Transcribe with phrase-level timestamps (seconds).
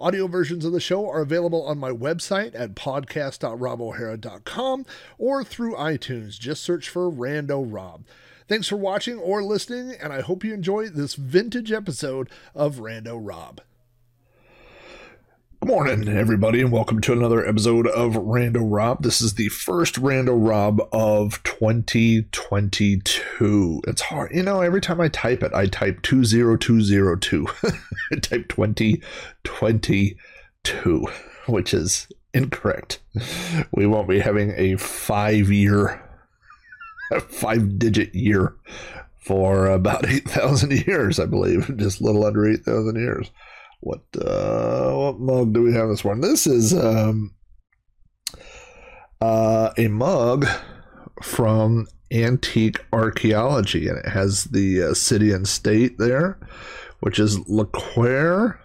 [0.00, 4.86] Audio versions of the show are available on my website at podcast.robohara.com
[5.18, 6.38] or through iTunes.
[6.38, 8.04] Just search for Rando Rob.
[8.48, 13.18] Thanks for watching or listening, and I hope you enjoy this vintage episode of Rando
[13.20, 13.60] Rob.
[15.70, 19.04] Morning, everybody, and welcome to another episode of Rando Rob.
[19.04, 23.82] This is the first Rando Rob of 2022.
[23.86, 27.46] It's hard, you know, every time I type it, I type 20202.
[28.12, 31.06] I type 2022,
[31.46, 32.98] which is incorrect.
[33.70, 36.02] We won't be having a five year,
[37.28, 38.56] five digit year
[39.20, 41.76] for about 8,000 years, I believe.
[41.76, 43.30] Just a little under 8,000 years.
[43.80, 46.20] What uh, what mug do we have this one?
[46.20, 47.34] This is um,
[49.20, 50.46] uh, a mug
[51.22, 56.38] from Antique Archaeology, and it has the uh, city and state there,
[57.00, 58.60] which is LeClaire,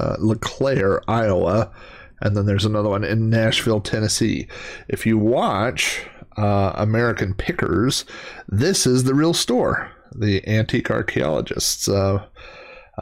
[0.00, 1.72] uh, LeClaire, Iowa,
[2.20, 4.48] and then there's another one in Nashville, Tennessee.
[4.88, 6.02] If you watch
[6.36, 8.04] uh, American Pickers,
[8.48, 9.92] this is the real store.
[10.12, 12.26] The Antique Archaeologists, uh,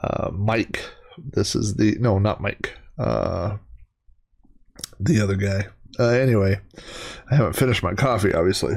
[0.03, 0.85] uh, Mike
[1.33, 2.77] this is the no, not Mike.
[2.99, 3.59] Uh,
[5.01, 5.67] the other guy.
[5.99, 6.61] Uh, anyway,
[7.31, 8.75] I haven't finished my coffee, obviously.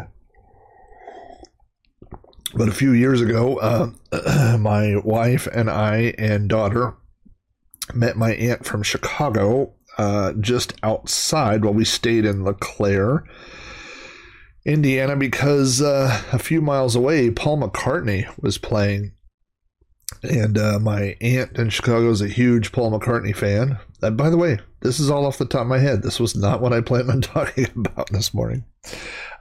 [2.53, 6.95] But a few years ago, uh, my wife and I and daughter
[7.94, 13.23] met my aunt from Chicago uh, just outside while we stayed in LeClaire,
[14.66, 19.14] Indiana, because uh, a few miles away, Paul McCartney was playing
[20.23, 23.79] and uh, my aunt in Chicago is a huge Paul McCartney fan.
[24.03, 26.03] Uh, by the way, this is all off the top of my head.
[26.03, 28.63] This was not what I planned on talking about this morning.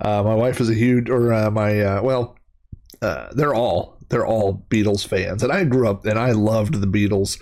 [0.00, 2.38] Uh, my wife is a huge, or uh, my uh, well,
[3.02, 6.86] uh, they're all they're all Beatles fans, and I grew up and I loved the
[6.86, 7.38] Beatles.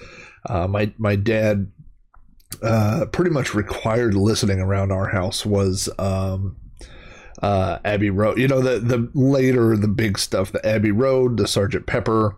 [0.49, 1.71] my my dad
[3.13, 5.89] pretty much required listening around our house was.
[5.99, 6.57] Um,
[7.41, 11.87] Abbey Road, you know the the later the big stuff, the Abbey Road, the Sergeant
[11.87, 12.37] Pepper,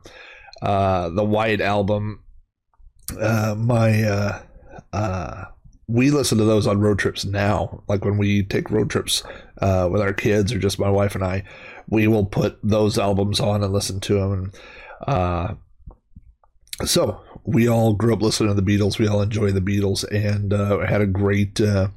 [0.62, 2.24] uh, the White Album.
[3.18, 4.42] Uh, my uh,
[4.92, 5.44] uh,
[5.90, 7.82] we listen to those on road trips now.
[7.88, 9.24] Like when we take road trips
[9.60, 11.42] uh, with our kids or just my wife and I,
[11.88, 14.32] we will put those albums on and listen to them.
[14.32, 14.54] And
[15.08, 15.54] uh,
[16.84, 18.98] so we all grew up listening to the Beatles.
[18.98, 21.88] We all enjoy the Beatles and uh, had a great uh,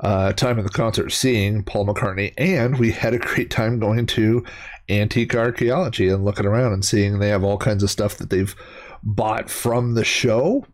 [0.00, 2.32] uh, time at the concert seeing Paul McCartney.
[2.38, 4.44] And we had a great time going to
[4.88, 8.54] antique archaeology and looking around and seeing they have all kinds of stuff that they've
[9.02, 10.64] bought from the show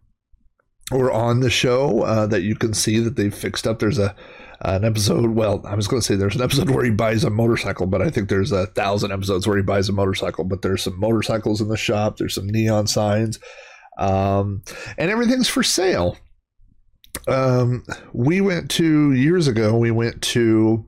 [0.93, 3.79] or on the show uh, that you can see that they've fixed up.
[3.79, 4.15] There's a
[4.61, 5.31] an episode.
[5.31, 8.01] Well, I was going to say there's an episode where he buys a motorcycle, but
[8.01, 10.45] I think there's a thousand episodes where he buys a motorcycle.
[10.45, 12.17] But there's some motorcycles in the shop.
[12.17, 13.39] There's some neon signs,
[13.99, 14.63] um,
[14.97, 16.17] and everything's for sale.
[17.27, 19.77] Um, we went to years ago.
[19.77, 20.85] We went to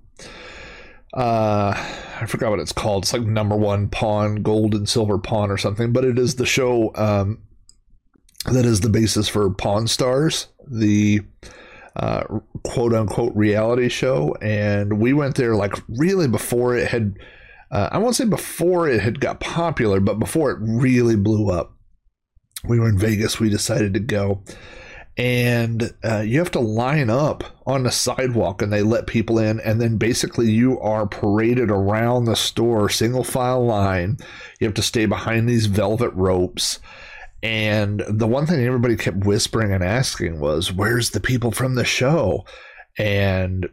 [1.16, 1.72] uh,
[2.20, 3.04] I forgot what it's called.
[3.04, 5.92] It's like number one pawn, gold and silver pawn or something.
[5.92, 7.42] But it is the show um,
[8.44, 11.20] that is the basis for Pawn Stars, the
[11.96, 12.24] uh,
[12.64, 14.36] quote unquote reality show.
[14.42, 17.16] And we went there like really before it had.
[17.70, 21.72] Uh, I won't say before it had got popular, but before it really blew up.
[22.64, 23.40] We were in Vegas.
[23.40, 24.42] We decided to go
[25.16, 29.60] and uh, you have to line up on the sidewalk and they let people in
[29.60, 34.18] and then basically you are paraded around the store single file line.
[34.60, 36.80] You have to stay behind these velvet ropes.
[37.42, 41.84] And the one thing everybody kept whispering and asking was where's the people from the
[41.84, 42.44] show?
[42.98, 43.68] And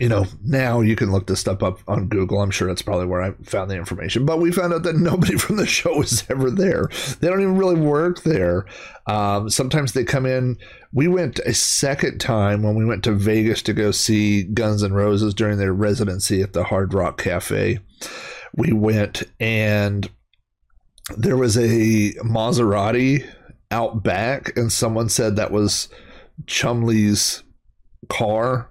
[0.00, 2.42] you know, now you can look this stuff up on Google.
[2.42, 4.26] I'm sure that's probably where I found the information.
[4.26, 6.90] But we found out that nobody from the show was ever there.
[7.20, 8.66] They don't even really work there.
[9.06, 10.58] Um, sometimes they come in.
[10.92, 14.92] We went a second time when we went to Vegas to go see Guns N'
[14.92, 17.78] Roses during their residency at the Hard Rock Cafe.
[18.54, 20.10] We went and
[21.16, 23.24] there was a Maserati
[23.70, 25.88] out back, and someone said that was
[26.46, 27.44] Chumlee's
[28.08, 28.70] car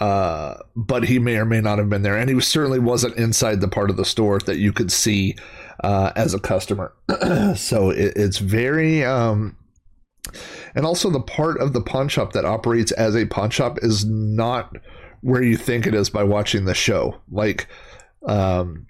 [0.00, 3.60] uh, but he may or may not have been there, and he certainly wasn't inside
[3.60, 5.36] the part of the store that you could see
[5.82, 6.92] uh, as a customer.
[7.56, 9.56] so it, it's very, um,
[10.74, 14.04] And also, the part of the pawn shop that operates as a pawn shop is
[14.04, 14.76] not
[15.20, 17.20] where you think it is by watching the show.
[17.30, 17.68] Like,
[18.26, 18.86] um,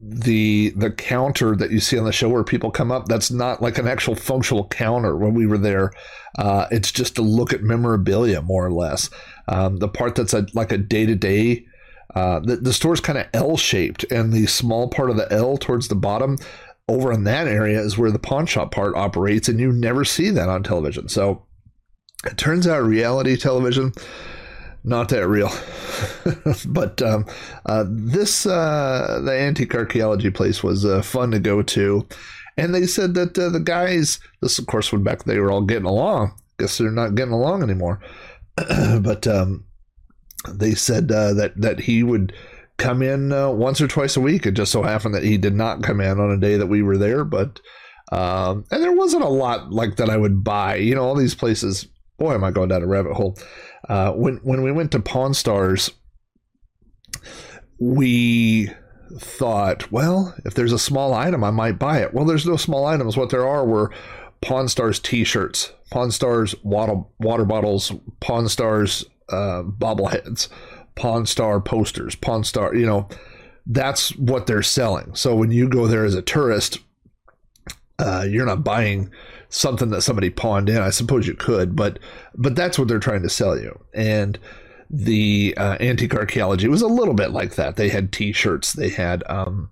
[0.00, 3.60] the the counter that you see on the show where people come up that's not
[3.60, 5.90] like an actual functional counter when we were there
[6.38, 9.10] uh, it's just to look at memorabilia more or less
[9.48, 11.64] um, the part that's a, like a day-to-day
[12.14, 15.88] uh, the, the store's kind of l-shaped and the small part of the l towards
[15.88, 16.38] the bottom
[16.88, 20.30] over in that area is where the pawn shop part operates and you never see
[20.30, 21.44] that on television so
[22.24, 23.92] it turns out reality television
[24.86, 25.50] not that real.
[26.66, 27.26] but um,
[27.66, 32.06] uh, this uh, the antique archaeology place was uh, fun to go to,
[32.56, 35.62] and they said that uh, the guys, this of course when back they were all
[35.62, 36.32] getting along.
[36.58, 38.00] Guess they're not getting along anymore.
[39.00, 39.64] but um,
[40.48, 42.32] they said uh, that that he would
[42.76, 44.46] come in uh, once or twice a week.
[44.46, 46.82] It just so happened that he did not come in on a day that we
[46.82, 47.60] were there, but.
[48.12, 50.76] Um, and there wasn't a lot like that I would buy.
[50.76, 51.88] You know, all these places.
[52.18, 53.36] Boy, am I going down a rabbit hole
[53.88, 55.90] uh, when when we went to Pawn Stars,
[57.78, 58.70] we
[59.18, 62.12] thought, well, if there's a small item, I might buy it.
[62.12, 63.16] Well, there's no small items.
[63.16, 63.92] What there are were
[64.40, 70.48] Pawn Stars T-shirts, Pawn Stars water water bottles, Pawn Stars uh, bobbleheads,
[70.94, 72.74] Pawn Star posters, Pawn Star.
[72.74, 73.08] You know,
[73.66, 75.14] that's what they're selling.
[75.14, 76.78] So when you go there as a tourist,
[77.98, 79.10] uh, you're not buying
[79.48, 80.78] something that somebody pawned in.
[80.78, 81.98] I suppose you could, but
[82.34, 83.78] but that's what they're trying to sell you.
[83.94, 84.38] And
[84.90, 87.76] the uh, antique archaeology was a little bit like that.
[87.76, 89.70] They had T-shirts, they had um,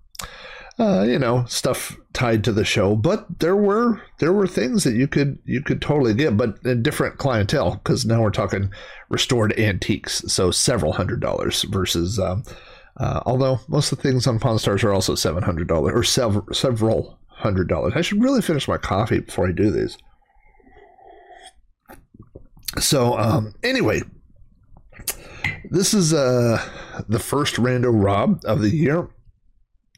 [0.78, 4.94] uh, you know stuff tied to the show, but there were there were things that
[4.94, 8.70] you could you could totally get, but a different clientele because now we're talking
[9.10, 12.18] restored antiques, so several hundred dollars versus.
[12.18, 12.44] Um,
[12.96, 16.04] uh, although most of the things on Pawn Stars are also seven hundred dollars or
[16.04, 17.92] several several hundred dollars.
[17.96, 19.98] I should really finish my coffee before I do these.
[22.78, 24.02] So um, anyway,
[25.70, 26.64] this is uh,
[27.08, 29.08] the first rando rob of the year.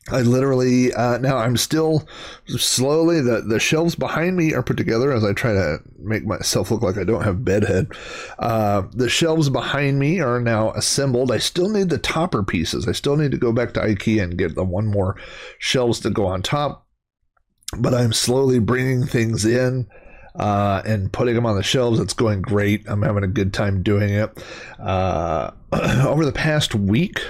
[0.09, 2.07] I literally uh, now I'm still
[2.47, 6.71] slowly the the shelves behind me are put together as I try to make myself
[6.71, 7.89] look like I don't have bedhead.
[8.39, 11.33] Uh, the shelves behind me are now assembled.
[11.33, 12.87] I still need the topper pieces.
[12.87, 15.17] I still need to go back to IKEA and get the one more
[15.59, 16.87] shelves to go on top
[17.79, 19.89] but I'm slowly bringing things in
[20.35, 21.99] uh, and putting them on the shelves.
[22.01, 22.85] It's going great.
[22.87, 24.45] I'm having a good time doing it.
[24.79, 25.51] Uh,
[26.07, 27.21] over the past week,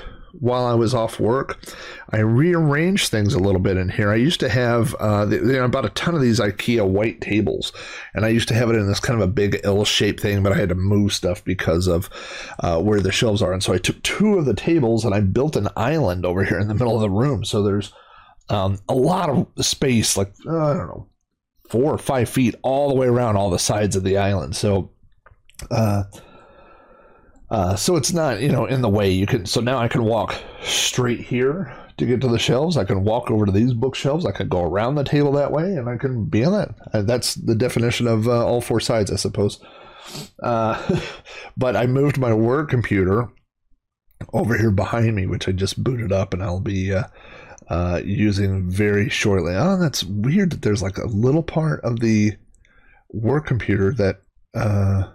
[0.40, 1.58] while I was off work,
[2.10, 4.10] I rearranged things a little bit in here.
[4.10, 7.20] I used to have uh, the, you know, about a ton of these IKEA white
[7.20, 7.72] tables,
[8.14, 10.52] and I used to have it in this kind of a big L-shaped thing, but
[10.52, 12.10] I had to move stuff because of
[12.60, 13.52] uh, where the shelves are.
[13.52, 16.58] And so I took two of the tables and I built an island over here
[16.58, 17.44] in the middle of the room.
[17.44, 17.92] So there's
[18.48, 21.08] um, a lot of space, like uh, I don't know,
[21.68, 24.56] four or five feet all the way around all the sides of the island.
[24.56, 24.92] So,
[25.70, 26.04] uh,
[27.50, 29.10] uh, so it's not you know in the way.
[29.10, 32.76] You can so now I can walk straight here to get to the shelves.
[32.76, 34.26] I can walk over to these bookshelves.
[34.26, 36.74] I can go around the table that way, and I can be on that.
[36.92, 39.60] Uh, that's the definition of uh, all four sides, I suppose.
[40.42, 41.00] Uh,
[41.56, 43.28] but I moved my work computer
[44.32, 46.92] over here behind me, which I just booted up, and I'll be
[47.68, 49.54] uh, using very shortly.
[49.54, 52.32] Oh, that's weird that there's like a little part of the
[53.10, 54.20] work computer that
[54.54, 55.10] uh,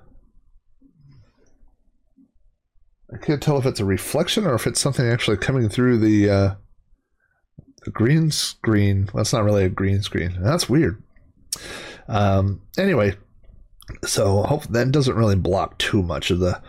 [3.10, 6.29] I can't tell if it's a reflection or if it's something actually coming through the,
[6.29, 6.55] uh,
[7.85, 9.09] the green screen.
[9.15, 10.37] It's not really a green screen.
[10.39, 11.01] That's weird.
[12.07, 13.15] Um, anyway,
[14.05, 16.61] so hope that doesn't really block too much of the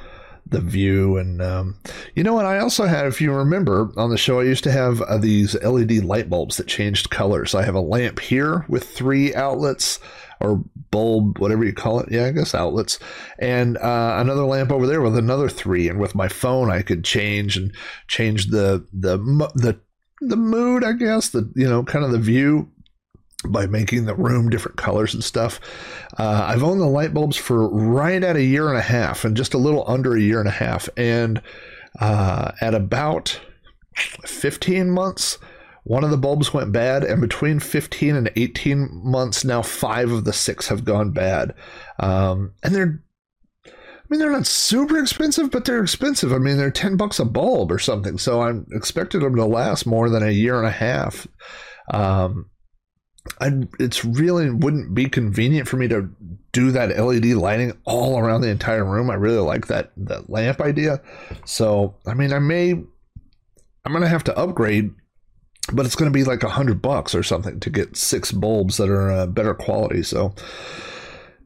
[0.46, 1.76] the view and um,
[2.14, 2.44] you know what?
[2.44, 5.54] I also had if you remember on the show i used to have uh, these
[5.62, 7.54] led light bulbs that changed colors.
[7.54, 9.98] I have a lamp here with three outlets
[10.40, 12.10] or bulb whatever you call it.
[12.10, 12.98] Yeah i guess outlets.
[13.38, 17.04] And uh, another lamp over there with another three and with my phone i could
[17.04, 17.74] change and
[18.08, 19.18] change the the
[19.54, 19.78] the
[20.20, 22.70] the mood i guess the you know kind of the view
[23.48, 25.60] by making the room different colors and stuff.
[26.18, 29.36] Uh, I've owned the light bulbs for right at a year and a half, and
[29.36, 30.88] just a little under a year and a half.
[30.96, 31.42] And
[32.00, 33.40] uh, at about
[33.96, 35.38] 15 months,
[35.84, 40.24] one of the bulbs went bad, and between 15 and 18 months, now five of
[40.24, 41.54] the six have gone bad.
[41.98, 43.02] Um, and they're
[44.12, 46.34] I mean, they're not super expensive, but they're expensive.
[46.34, 48.18] I mean, they're 10 bucks a bulb or something.
[48.18, 51.26] So I'm expecting them to last more than a year and a half.
[51.90, 52.50] Um,
[53.40, 56.10] I it's really wouldn't be convenient for me to
[56.52, 59.10] do that LED lighting all around the entire room.
[59.10, 61.00] I really like that that lamp idea.
[61.44, 64.90] So I mean, I may I'm gonna have to upgrade,
[65.72, 68.88] but it's gonna be like a hundred bucks or something to get six bulbs that
[68.88, 70.02] are uh, better quality.
[70.02, 70.34] So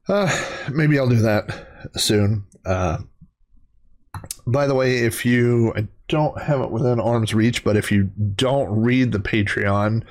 [0.09, 0.31] Uh,
[0.73, 1.67] maybe I'll do that
[1.97, 2.45] soon.
[2.65, 2.99] Uh,
[4.47, 5.75] by the way, if you
[6.09, 8.05] don't have it within arm's reach, but if you
[8.37, 10.05] don't read the Patreon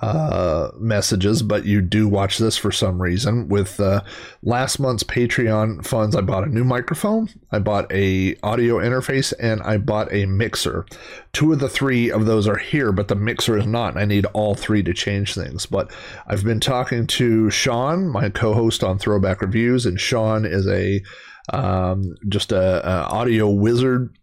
[0.00, 4.02] uh, messages, but you do watch this for some reason, with uh,
[4.42, 9.62] last month's Patreon funds, I bought a new microphone, I bought a audio interface, and
[9.62, 10.84] I bought a mixer.
[11.32, 14.04] Two of the three of those are here, but the mixer is not, and I
[14.04, 15.64] need all three to change things.
[15.64, 15.90] But
[16.26, 21.02] I've been talking to Sean, my co-host on Throwback Reviews, and Sean is a
[21.50, 24.17] um, just a, a audio wizard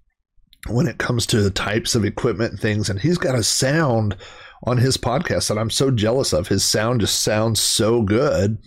[0.67, 2.89] when it comes to the types of equipment and things.
[2.89, 4.15] And he's got a sound
[4.63, 6.47] on his podcast that I'm so jealous of.
[6.47, 8.57] His sound just sounds so good.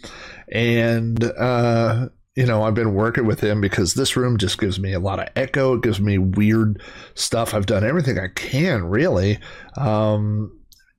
[0.52, 4.93] And, uh, you know, I've been working with him because this room just gives me
[4.93, 5.75] a lot of echo.
[5.75, 6.81] It gives me weird
[7.14, 7.52] stuff.
[7.52, 9.38] I've done everything I can, really.
[9.76, 10.52] Um,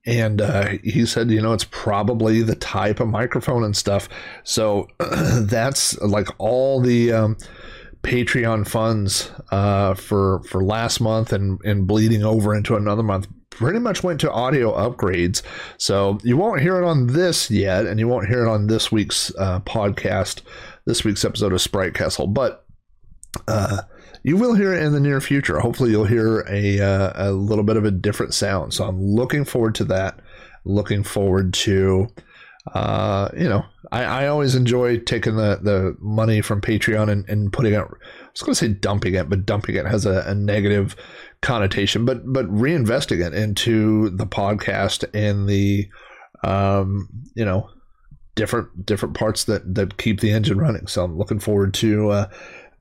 [0.06, 4.08] and uh, he said, you know, it's probably the type of microphone and stuff.
[4.44, 7.36] So that's like all the um,
[8.02, 13.78] Patreon funds uh, for for last month and and bleeding over into another month pretty
[13.78, 15.42] much went to audio upgrades.
[15.76, 18.90] So you won't hear it on this yet, and you won't hear it on this
[18.90, 20.40] week's uh, podcast,
[20.86, 22.64] this week's episode of Sprite Castle, but.
[23.46, 23.82] Uh,
[24.22, 25.60] you will hear it in the near future.
[25.60, 28.74] Hopefully, you'll hear a uh, a little bit of a different sound.
[28.74, 30.20] So I'm looking forward to that.
[30.64, 32.08] Looking forward to,
[32.74, 37.52] uh, you know, I, I always enjoy taking the the money from Patreon and, and
[37.52, 37.78] putting it.
[37.78, 37.86] I
[38.32, 40.94] was going to say dumping it, but dumping it has a, a negative
[41.40, 42.04] connotation.
[42.04, 45.88] But but reinvesting it into the podcast and the,
[46.44, 47.70] um, you know,
[48.34, 50.86] different different parts that that keep the engine running.
[50.86, 52.28] So I'm looking forward to uh,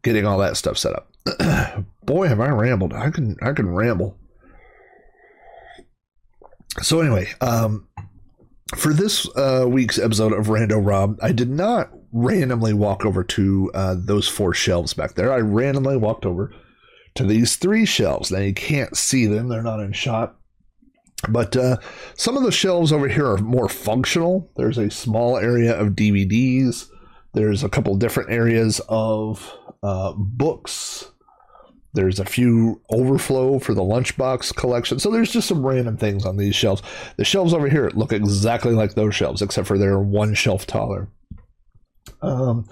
[0.04, 1.86] getting all that stuff set up.
[2.06, 2.94] boy, have I rambled.
[2.94, 4.18] I can I can ramble.
[6.82, 7.88] So anyway, um,
[8.76, 13.72] for this uh, week's episode of Rando Rob, I did not randomly walk over to
[13.74, 15.34] uh, those four shelves back there.
[15.34, 16.54] I randomly walked over
[17.16, 18.32] to these three shelves.
[18.32, 20.36] Now you can't see them; they're not in shot.
[21.28, 21.78] But uh,
[22.16, 24.50] some of the shelves over here are more functional.
[24.56, 26.88] There's a small area of DVDs.
[27.34, 31.12] There's a couple different areas of uh, books
[31.94, 35.00] there's a few overflow for the lunchbox collection.
[35.00, 36.82] So there's just some random things on these shelves.
[37.18, 41.10] The shelves over here look exactly like those shelves, except for they're one shelf taller.
[42.22, 42.68] Um,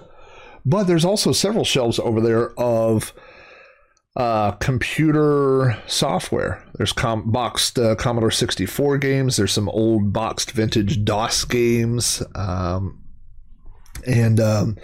[0.64, 3.12] but there's also several shelves over there of
[4.16, 6.64] uh, computer software.
[6.74, 9.36] There's com- boxed uh, Commodore 64 games.
[9.36, 12.22] There's some old boxed vintage DOS games.
[12.34, 13.02] Um,
[14.06, 14.76] and um,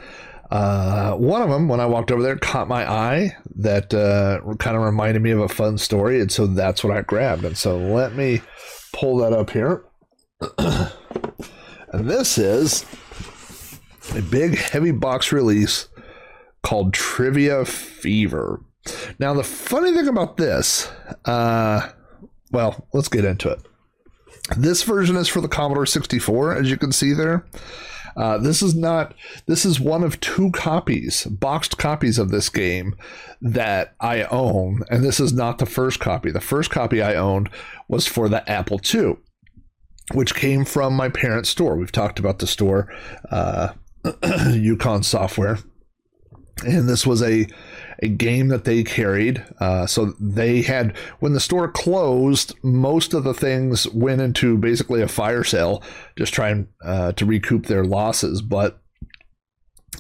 [0.51, 3.37] uh, one of them, when I walked over there, caught my eye.
[3.57, 7.03] That uh, kind of reminded me of a fun story, and so that's what I
[7.03, 7.45] grabbed.
[7.45, 8.43] And so let me
[8.93, 9.85] pull that up here.
[10.59, 12.85] and this is
[14.15, 15.89] a big, heavy box release
[16.63, 18.61] called Trivia Fever.
[19.19, 20.91] Now, the funny thing about this,
[21.25, 21.89] uh,
[22.51, 23.61] well, let's get into it.
[24.57, 27.47] This version is for the Commodore 64, as you can see there.
[28.17, 29.15] Uh, this is not.
[29.47, 32.95] This is one of two copies, boxed copies of this game
[33.41, 36.31] that I own, and this is not the first copy.
[36.31, 37.51] The first copy I owned
[37.89, 39.17] was for the Apple II,
[40.13, 41.77] which came from my parents' store.
[41.77, 42.93] We've talked about the store,
[43.31, 43.71] uh,
[44.51, 45.59] Yukon Software,
[46.65, 47.49] and this was a
[48.01, 49.45] a game that they carried.
[49.61, 55.03] Uh, so they had, when the store closed, most of the things went into basically
[55.03, 55.83] a fire sale,
[56.17, 58.43] just trying uh, to recoup their losses.
[58.43, 58.81] But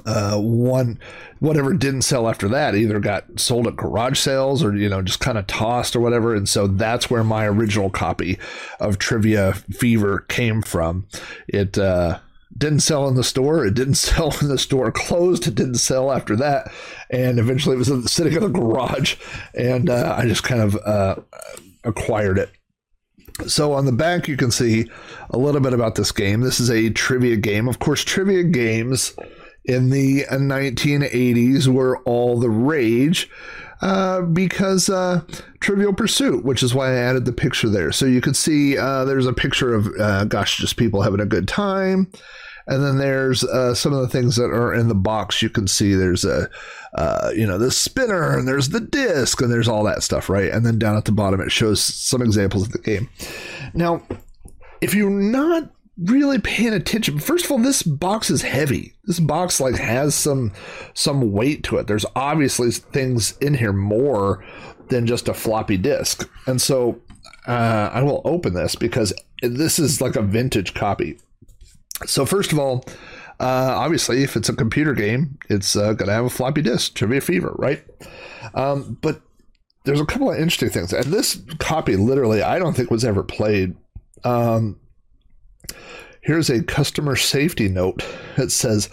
[0.06, 0.98] uh, one,
[1.38, 5.20] whatever didn't sell after that either got sold at garage sales or, you know, just
[5.20, 6.34] kind of tossed or whatever.
[6.34, 8.38] And so that's where my original copy
[8.80, 11.06] of Trivia Fever came from.
[11.46, 12.18] It, uh,
[12.56, 13.66] didn't sell in the store.
[13.66, 15.46] It didn't sell when the store closed.
[15.46, 16.72] It didn't sell after that,
[17.10, 19.16] and eventually it was sitting in the garage,
[19.54, 21.16] and uh, I just kind of uh,
[21.84, 22.50] acquired it.
[23.48, 24.88] So on the back, you can see
[25.30, 26.40] a little bit about this game.
[26.40, 27.68] This is a trivia game.
[27.68, 29.12] Of course, trivia games
[29.64, 33.28] in the 1980s were all the rage.
[33.80, 35.20] Uh, because uh,
[35.60, 37.92] Trivial Pursuit, which is why I added the picture there.
[37.92, 41.26] So you could see uh, there's a picture of, uh, gosh, just people having a
[41.26, 42.10] good time.
[42.66, 45.42] And then there's uh, some of the things that are in the box.
[45.42, 46.48] You can see there's a,
[46.94, 50.50] uh, you know, the spinner and there's the disc and there's all that stuff, right?
[50.50, 53.10] And then down at the bottom, it shows some examples of the game.
[53.74, 54.02] Now,
[54.80, 58.94] if you're not really paying attention, first of all, this box is heavy.
[59.04, 60.52] This box like has some
[60.94, 61.86] some weight to it.
[61.86, 64.44] There's obviously things in here more
[64.88, 67.00] than just a floppy disk, and so
[67.46, 71.18] uh, I will open this because this is like a vintage copy.
[72.06, 72.84] So first of all,
[73.40, 76.94] Uh, obviously, if it's a computer game, it's uh, going to have a floppy disk,
[76.94, 77.84] Trivia Fever, right?
[78.54, 79.22] Um, but
[79.84, 80.92] there's a couple of interesting things.
[80.92, 83.74] And this copy, literally, I don't think was ever played.
[84.22, 84.78] Um,
[86.22, 88.04] here's a customer safety note.
[88.36, 88.88] It says,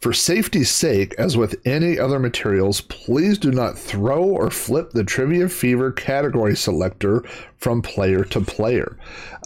[0.00, 5.04] for safety's sake, as with any other materials, please do not throw or flip the
[5.04, 7.22] Trivia Fever category selector
[7.58, 8.96] from player to player.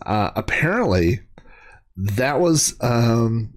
[0.06, 1.20] Uh, apparently,
[1.96, 3.54] that was um,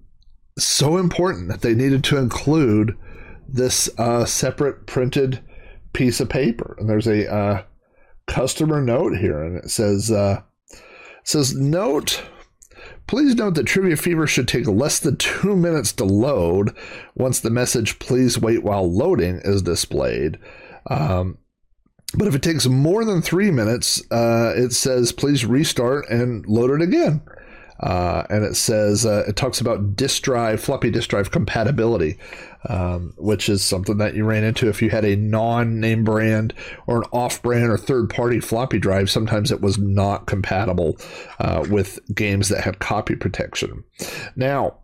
[0.58, 2.96] so important that they needed to include
[3.48, 5.40] this uh, separate printed
[5.92, 6.76] piece of paper.
[6.78, 7.62] And there's a uh,
[8.26, 10.42] customer note here, and it says, uh,
[11.24, 12.22] says, note
[13.10, 16.76] Please note that Trivia Fever should take less than two minutes to load
[17.16, 20.38] once the message please wait while loading is displayed.
[20.88, 21.36] Um,
[22.14, 26.70] but if it takes more than three minutes, uh, it says please restart and load
[26.70, 27.20] it again.
[27.80, 32.18] Uh, and it says uh, it talks about disk drive, floppy disk drive compatibility,
[32.68, 36.52] um, which is something that you ran into if you had a non-name brand
[36.86, 39.10] or an off-brand or third-party floppy drive.
[39.10, 40.98] Sometimes it was not compatible
[41.38, 43.82] uh, with games that had copy protection.
[44.36, 44.76] Now,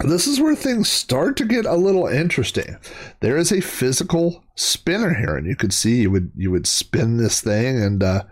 [0.00, 2.76] this is where things start to get a little interesting.
[3.18, 7.16] There is a physical spinner here, and you could see you would you would spin
[7.16, 8.22] this thing and uh,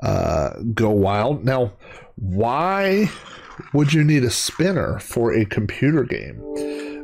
[0.00, 1.44] uh, go wild.
[1.44, 1.72] Now,
[2.20, 3.10] why
[3.72, 6.40] would you need a spinner for a computer game?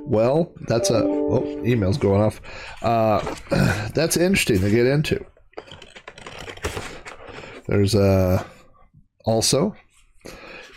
[0.07, 2.41] Well, that's a oh, email's going off.
[2.83, 3.21] Uh,
[3.95, 5.25] that's interesting to get into.
[7.67, 8.45] There's a
[9.25, 9.75] also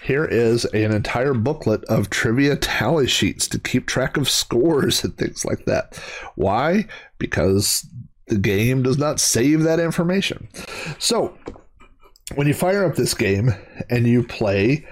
[0.07, 5.17] here is an entire booklet of trivia tally sheets to keep track of scores and
[5.17, 5.97] things like that.
[6.35, 6.87] Why?
[7.17, 7.85] Because
[8.27, 10.47] the game does not save that information.
[10.97, 11.37] So
[12.35, 13.51] when you fire up this game
[13.89, 14.85] and you play,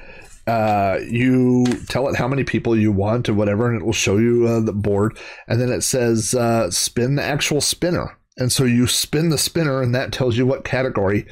[0.47, 4.17] uh, you tell it how many people you want or whatever, and it will show
[4.17, 5.17] you uh, the board.
[5.47, 8.17] And then it says uh, spin the actual spinner.
[8.37, 11.25] And so you spin the spinner, and that tells you what category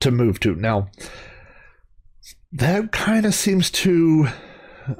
[0.00, 0.54] to move to.
[0.54, 0.90] Now,
[2.52, 4.28] that kind of seems to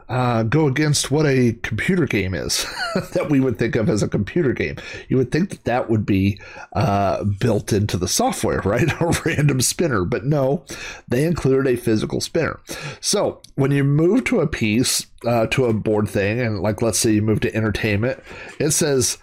[0.09, 2.67] uh, go against what a computer game is
[3.13, 4.77] that we would think of as a computer game.
[5.09, 6.41] You would think that that would be
[6.75, 8.89] uh, built into the software, right?
[9.01, 10.65] a random spinner, but no,
[11.09, 12.61] they included a physical spinner.
[13.01, 16.99] So when you move to a piece, uh, to a board thing, and like let's
[16.99, 18.23] say you move to entertainment,
[18.59, 19.19] it says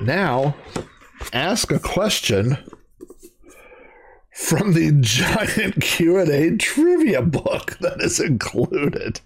[0.00, 0.56] now
[1.32, 2.56] ask a question
[4.32, 9.20] from the giant Q&A trivia book that is included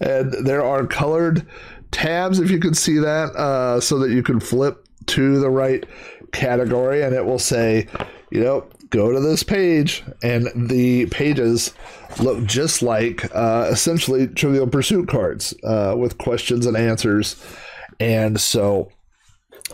[0.00, 1.46] and there are colored
[1.90, 5.84] tabs, if you can see that, uh, so that you can flip to the right
[6.32, 7.86] category and it will say,
[8.30, 10.02] you know, go to this page.
[10.22, 11.74] And the pages
[12.20, 17.42] look just like uh, essentially Trivial Pursuit cards uh, with questions and answers.
[18.00, 18.90] And so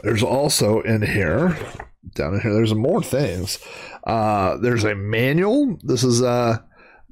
[0.02, 1.58] there's also in here,
[2.14, 3.58] down in here, there's more things.
[4.04, 5.78] Uh, there's a manual.
[5.82, 6.58] This is, uh,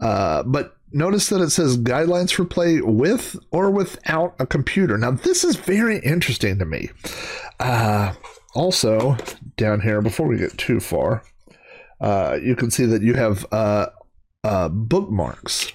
[0.00, 4.98] uh, but notice that it says guidelines for play with or without a computer.
[4.98, 6.90] Now, this is very interesting to me.
[7.58, 8.14] Uh,
[8.54, 9.16] also,
[9.56, 11.22] down here, before we get too far,
[12.00, 13.86] uh, you can see that you have uh,
[14.42, 15.72] uh bookmarks.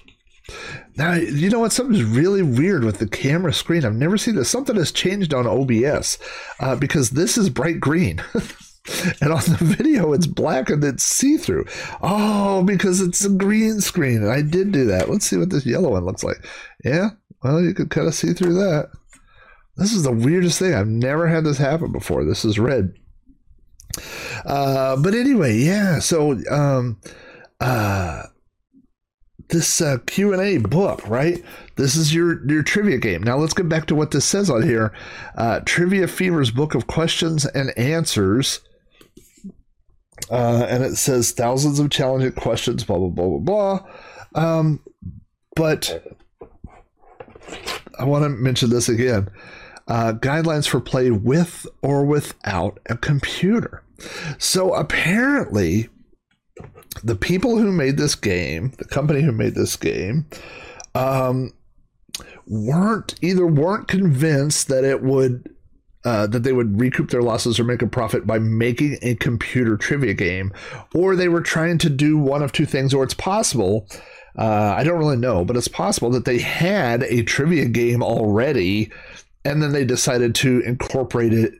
[0.98, 1.74] Now, you know what?
[1.74, 3.84] Something's really weird with the camera screen.
[3.84, 4.50] I've never seen this.
[4.50, 6.18] Something has changed on OBS
[6.60, 8.22] uh, because this is bright green.
[9.22, 11.66] and on the video it's black and it's see-through.
[12.02, 14.18] Oh because it's a green screen.
[14.18, 15.10] And i did do that.
[15.10, 16.46] Let's see what this yellow one looks like.
[16.84, 17.10] Yeah
[17.44, 18.90] well you could kind of see through that.
[19.78, 20.74] This is the weirdest thing.
[20.74, 22.24] I've never had this happen before.
[22.24, 22.94] This is red.
[24.46, 27.00] Uh, but anyway yeah so um,
[27.60, 28.24] uh,
[29.50, 31.44] this uh, q&a book right?
[31.76, 33.24] This is your your trivia game.
[33.24, 34.94] Now let's get back to what this says on here.
[35.38, 38.62] Uh, trivia fever's book of questions and answers
[40.30, 43.80] uh, and it says thousands of challenging questions, blah blah blah blah
[44.34, 44.50] blah.
[44.60, 44.82] Um,
[45.56, 46.06] but
[47.98, 49.30] I want to mention this again:
[49.88, 53.84] uh, guidelines for play with or without a computer.
[54.38, 55.90] So apparently,
[57.04, 60.26] the people who made this game, the company who made this game,
[60.94, 61.54] um,
[62.48, 65.55] weren't either weren't convinced that it would
[66.06, 69.76] uh, that they would recoup their losses or make a profit by making a computer
[69.76, 70.54] trivia game,
[70.94, 73.88] or they were trying to do one of two things, or it's possible.
[74.38, 78.92] Uh, I don't really know, but it's possible that they had a trivia game already,
[79.44, 81.54] and then they decided to incorporate it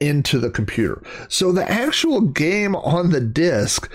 [0.00, 1.02] into the computer.
[1.28, 3.90] So the actual game on the disc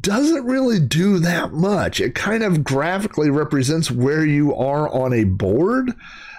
[0.00, 2.00] doesn't really do that much.
[2.00, 5.92] It kind of graphically represents where you are on a board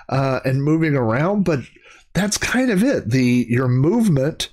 [0.08, 1.60] uh, and moving around, but
[2.20, 3.10] that's kind of it.
[3.10, 4.50] The your movement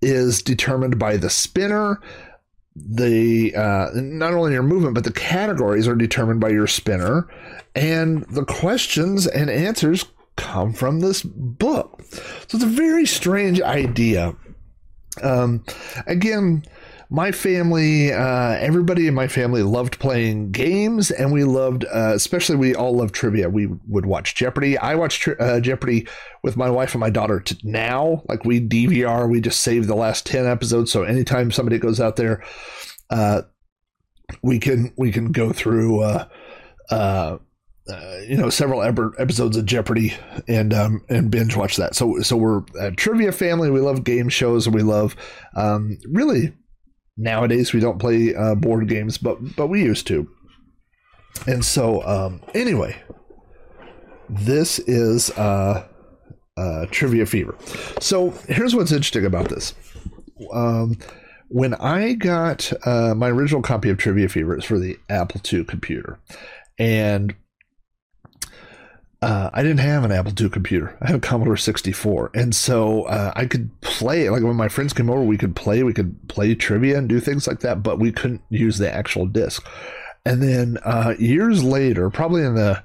[0.00, 2.00] is determined by the spinner.
[2.76, 7.28] The uh, not only your movement, but the categories are determined by your spinner,
[7.74, 10.04] and the questions and answers
[10.36, 12.00] come from this book.
[12.12, 14.34] So it's a very strange idea.
[15.22, 15.64] Um,
[16.06, 16.64] again,
[17.12, 22.54] my family, uh, everybody in my family loved playing games, and we loved, uh, especially
[22.54, 23.50] we all loved trivia.
[23.50, 24.78] We would watch Jeopardy.
[24.78, 26.06] I watch uh, Jeopardy
[26.44, 28.22] with my wife and my daughter now.
[28.28, 30.92] Like we DVR, we just save the last ten episodes.
[30.92, 32.44] So anytime somebody goes out there,
[33.10, 33.42] uh,
[34.42, 36.02] we can we can go through.
[36.02, 36.28] Uh,
[36.90, 37.38] uh,
[37.88, 38.82] uh, you know several
[39.18, 40.14] episodes of Jeopardy
[40.46, 41.96] and um, and binge watch that.
[41.96, 43.68] So so we're a trivia family.
[43.68, 44.66] We love game shows.
[44.66, 45.16] And we love
[45.56, 46.52] um, really
[47.20, 50.26] Nowadays, we don't play uh, board games, but but we used to.
[51.46, 52.96] And so, um, anyway,
[54.30, 55.86] this is uh,
[56.56, 57.54] uh, Trivia Fever.
[58.00, 59.74] So here's what's interesting about this.
[60.50, 60.96] Um,
[61.48, 65.64] when I got uh, my original copy of Trivia Fever, it's for the Apple II
[65.64, 66.18] computer,
[66.78, 67.34] and
[69.20, 70.96] uh, I didn't have an Apple II computer.
[71.02, 74.30] I had a Commodore 64, and so uh, I could play.
[74.30, 75.82] Like when my friends came over, we could play.
[75.82, 79.26] We could play trivia and do things like that, but we couldn't use the actual
[79.26, 79.62] disc.
[80.24, 82.82] And then uh, years later, probably in the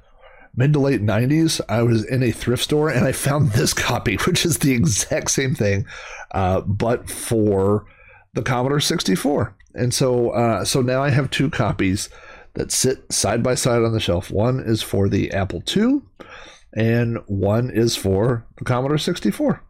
[0.58, 4.18] mid to late 90s, I was in a thrift store and I found this copy,
[4.18, 5.86] which is the exact same thing,
[6.32, 7.86] uh, but for
[8.34, 9.56] the Commodore 64.
[9.74, 12.10] And so, uh, so now I have two copies
[12.56, 14.32] that sit side by side on the shelf.
[14.32, 16.02] One is for the Apple II,
[16.74, 19.62] and one is for the Commodore 64.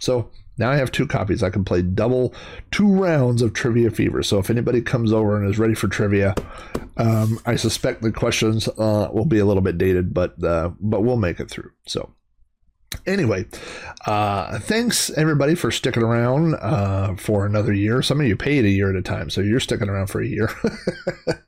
[0.00, 1.42] So now I have two copies.
[1.42, 2.34] I can play double
[2.70, 4.22] two rounds of Trivia Fever.
[4.22, 6.34] So if anybody comes over and is ready for trivia,
[6.98, 11.02] um, I suspect the questions uh, will be a little bit dated, but uh, but
[11.02, 11.72] we'll make it through.
[11.86, 12.10] So
[13.06, 13.46] Anyway,
[14.06, 18.02] uh, thanks everybody for sticking around uh, for another year.
[18.02, 20.26] Some of you paid a year at a time, so you're sticking around for a
[20.26, 20.50] year.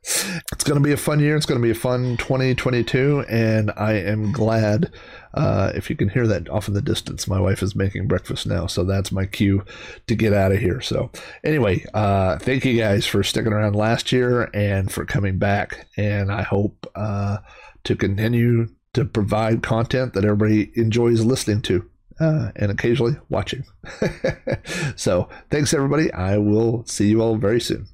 [0.04, 1.36] it's going to be a fun year.
[1.36, 4.92] It's going to be a fun 2022, and I am glad.
[5.34, 8.46] Uh, if you can hear that off in the distance, my wife is making breakfast
[8.46, 9.64] now, so that's my cue
[10.06, 10.80] to get out of here.
[10.80, 11.10] So,
[11.42, 16.30] anyway, uh, thank you guys for sticking around last year and for coming back, and
[16.30, 17.38] I hope uh,
[17.84, 21.88] to continue to provide content that everybody enjoys listening to
[22.20, 23.64] uh, and occasionally watching.
[24.96, 26.12] so, thanks everybody.
[26.12, 27.88] I will see you all very soon.